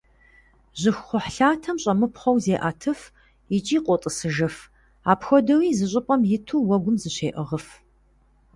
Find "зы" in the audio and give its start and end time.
5.77-5.85